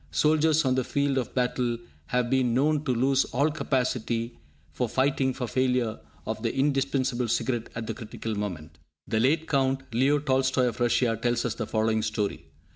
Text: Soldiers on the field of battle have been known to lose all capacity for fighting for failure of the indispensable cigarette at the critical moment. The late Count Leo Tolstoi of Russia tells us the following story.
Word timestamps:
Soldiers 0.09 0.65
on 0.65 0.73
the 0.73 0.83
field 0.83 1.19
of 1.19 1.35
battle 1.35 1.77
have 2.07 2.27
been 2.31 2.55
known 2.55 2.83
to 2.85 2.91
lose 2.91 3.23
all 3.25 3.51
capacity 3.51 4.39
for 4.71 4.89
fighting 4.89 5.31
for 5.31 5.45
failure 5.45 5.99
of 6.25 6.41
the 6.41 6.51
indispensable 6.57 7.27
cigarette 7.27 7.69
at 7.75 7.85
the 7.85 7.93
critical 7.93 8.33
moment. 8.33 8.79
The 9.05 9.19
late 9.19 9.47
Count 9.47 9.83
Leo 9.93 10.17
Tolstoi 10.17 10.69
of 10.69 10.79
Russia 10.79 11.19
tells 11.21 11.45
us 11.45 11.53
the 11.53 11.67
following 11.67 12.01
story. 12.01 12.47